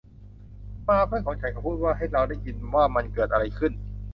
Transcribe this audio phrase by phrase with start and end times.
[0.89, 3.71] มา เพื่อนของฉัน เขาพูดว่า ให้เราได้ยินว่ามันเกิดอะไรขึ้น!